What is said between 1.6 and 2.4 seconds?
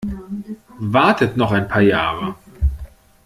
paar Jahre!